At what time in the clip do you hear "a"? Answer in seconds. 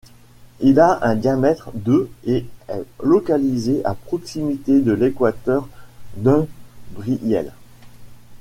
0.79-1.05